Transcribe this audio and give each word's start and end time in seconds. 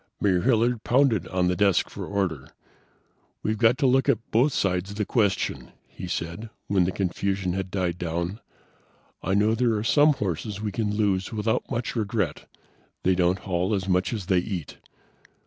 Mayor 0.19 0.41
Hilliard 0.41 0.83
pounded 0.83 1.27
on 1.27 1.47
the 1.47 1.55
desk 1.55 1.87
for 1.87 2.07
order. 2.07 2.49
"We've 3.43 3.59
got 3.59 3.77
to 3.77 3.85
look 3.85 4.09
at 4.09 4.31
both 4.31 4.51
sides 4.51 4.89
of 4.89 4.95
the 4.97 5.05
question," 5.05 5.73
he 5.85 6.07
said, 6.07 6.49
when 6.65 6.85
the 6.85 6.91
confusion 6.91 7.53
had 7.53 7.69
died 7.69 7.99
down. 7.99 8.39
"I 9.21 9.35
know 9.35 9.53
there 9.53 9.75
are 9.75 9.83
some 9.83 10.13
horses 10.13 10.59
we 10.59 10.71
can 10.71 10.89
lose 10.91 11.31
without 11.31 11.69
much 11.69 11.95
regret; 11.95 12.49
they 13.03 13.13
don't 13.13 13.37
haul 13.37 13.75
as 13.75 13.87
much 13.87 14.11
as 14.11 14.25
they 14.25 14.39
eat. 14.39 14.77